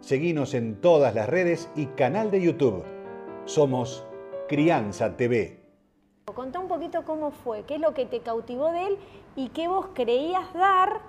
[0.00, 2.84] Seguinos en todas las redes y canal de YouTube.
[3.46, 4.06] Somos
[4.48, 5.60] Crianza TV.
[6.34, 8.98] Contá un poquito cómo fue, qué es lo que te cautivó de él
[9.34, 11.00] y qué vos creías dar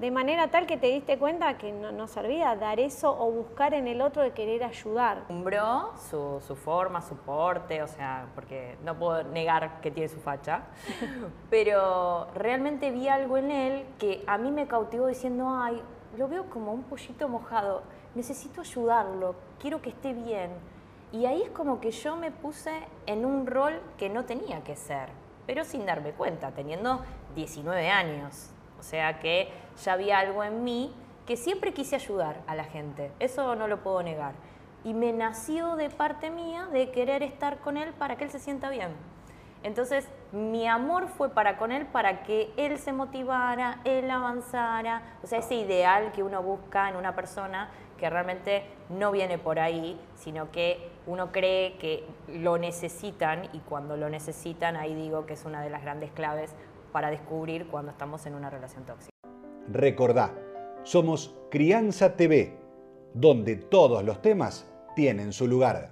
[0.00, 3.86] de manera tal que te diste cuenta que no, servía dar eso o buscar en
[3.86, 5.24] el otro de querer ayudar.
[5.28, 10.18] Cumbró su, su, forma, su porte, o sea, porque no puedo negar que tiene su
[10.18, 10.62] facha,
[11.50, 15.80] pero realmente vi algo en él que a mí me cautivó diciendo, ay,
[16.16, 17.82] lo veo como un pollito mojado,
[18.14, 20.50] necesito ayudarlo, quiero que esté bien.
[21.12, 22.72] Y ahí es como que yo me puse
[23.06, 25.08] en un rol que no tenía que ser,
[25.46, 27.02] pero sin darme cuenta, teniendo
[27.34, 28.50] 19 años.
[28.78, 29.50] O sea que
[29.82, 30.94] ya había algo en mí
[31.26, 34.34] que siempre quise ayudar a la gente, eso no lo puedo negar.
[34.84, 38.40] Y me nació de parte mía de querer estar con él para que él se
[38.40, 38.90] sienta bien.
[39.62, 45.26] Entonces, mi amor fue para con él, para que él se motivara, él avanzara, o
[45.26, 50.00] sea, ese ideal que uno busca en una persona que realmente no viene por ahí,
[50.16, 55.44] sino que uno cree que lo necesitan y cuando lo necesitan, ahí digo que es
[55.44, 56.52] una de las grandes claves
[56.90, 59.12] para descubrir cuando estamos en una relación tóxica.
[59.68, 60.32] Recordá,
[60.82, 62.58] somos Crianza TV,
[63.14, 65.90] donde todos los temas tienen su lugar.